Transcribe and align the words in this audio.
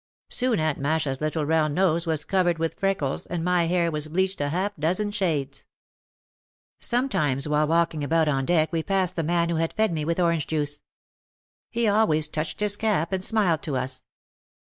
Soon 0.31 0.59
Aunt 0.59 0.79
Masha's 0.79 1.21
little 1.21 1.45
round 1.45 1.75
nose 1.75 2.07
was 2.07 2.25
covered 2.25 2.57
with 2.57 2.73
freckles 2.79 3.27
and 3.27 3.43
my 3.43 3.67
hair 3.67 3.91
was 3.91 4.07
bleached 4.07 4.41
a 4.41 4.49
half 4.49 4.75
dozen 4.77 5.11
shades. 5.11 5.65
Sometimes 6.79 7.47
while 7.47 7.67
walking 7.67 8.03
about 8.03 8.27
on 8.27 8.47
deck 8.47 8.71
we 8.73 8.81
passed 8.81 9.15
the 9.15 9.21
man 9.21 9.49
who 9.49 9.57
had 9.57 9.73
fed 9.73 9.93
me 9.93 10.03
with 10.03 10.19
orange 10.19 10.47
juice. 10.47 10.81
He 11.69 11.87
always 11.87 12.27
touched 12.27 12.61
his 12.61 12.75
cap 12.77 13.11
and 13.13 13.23
smiled 13.23 13.61
to 13.61 13.77
us. 13.77 14.03